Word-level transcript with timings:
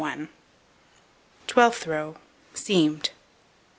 Twelfth 1.45 1.85
row: 1.85 2.15
Seamed. 2.55 3.11